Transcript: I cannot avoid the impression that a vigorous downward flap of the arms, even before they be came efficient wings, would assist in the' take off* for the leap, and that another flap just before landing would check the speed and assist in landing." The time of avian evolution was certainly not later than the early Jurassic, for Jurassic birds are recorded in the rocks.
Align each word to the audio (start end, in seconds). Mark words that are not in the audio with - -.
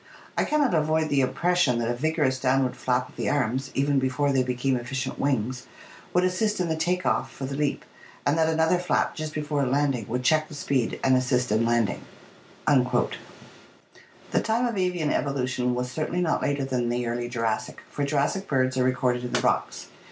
I 0.35 0.45
cannot 0.45 0.73
avoid 0.73 1.09
the 1.09 1.21
impression 1.21 1.77
that 1.77 1.87
a 1.87 1.93
vigorous 1.93 2.39
downward 2.39 2.75
flap 2.75 3.07
of 3.09 3.17
the 3.17 3.29
arms, 3.29 3.69
even 3.75 3.99
before 3.99 4.31
they 4.33 4.41
be 4.41 4.55
came 4.55 4.75
efficient 4.75 5.19
wings, 5.19 5.67
would 6.11 6.23
assist 6.23 6.59
in 6.59 6.69
the' 6.69 6.75
take 6.89 7.05
off* 7.05 7.31
for 7.31 7.45
the 7.45 7.55
leap, 7.55 7.85
and 8.25 8.35
that 8.35 8.49
another 8.49 8.79
flap 8.79 9.13
just 9.13 9.31
before 9.31 9.63
landing 9.67 10.07
would 10.07 10.23
check 10.23 10.47
the 10.47 10.55
speed 10.55 10.99
and 11.03 11.15
assist 11.15 11.51
in 11.51 11.67
landing." 11.67 12.01
The 12.67 13.11
time 14.41 14.65
of 14.65 14.75
avian 14.75 15.11
evolution 15.13 15.75
was 15.75 15.91
certainly 15.91 16.19
not 16.21 16.41
later 16.41 16.65
than 16.65 16.89
the 16.89 17.05
early 17.05 17.29
Jurassic, 17.29 17.83
for 17.87 18.03
Jurassic 18.03 18.47
birds 18.47 18.77
are 18.79 18.83
recorded 18.83 19.23
in 19.23 19.33
the 19.33 19.41
rocks. 19.41 19.85